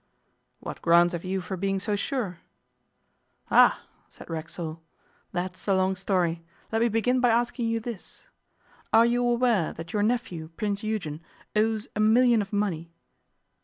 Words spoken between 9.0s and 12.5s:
you aware that your nephew, Prince Eugen, owes a million